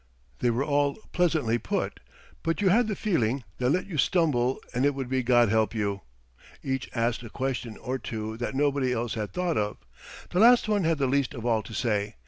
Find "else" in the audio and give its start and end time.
8.93-9.13